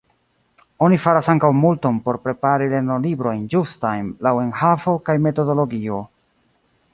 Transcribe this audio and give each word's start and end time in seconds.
Oni 0.85 0.95
faras 1.01 1.27
ankaŭ 1.33 1.51
multon 1.57 1.99
por 2.07 2.17
prepari 2.23 2.69
lernolibrojn 2.71 3.43
ĝustajn 3.55 4.09
laŭ 4.29 4.33
enhavo 4.47 4.97
kaj 5.11 5.17
metodologio. 5.27 6.01